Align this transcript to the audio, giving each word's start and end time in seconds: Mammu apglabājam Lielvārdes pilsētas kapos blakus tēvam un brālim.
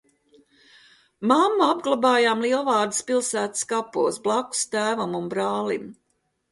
Mammu 1.31 1.67
apglabājam 1.67 2.41
Lielvārdes 2.47 3.05
pilsētas 3.11 3.69
kapos 3.75 4.19
blakus 4.27 4.69
tēvam 4.77 5.17
un 5.23 5.31
brālim. 5.37 5.89